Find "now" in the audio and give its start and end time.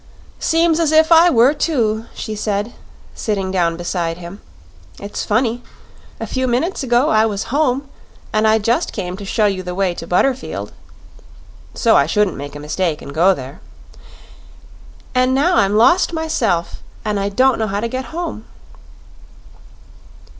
15.35-15.57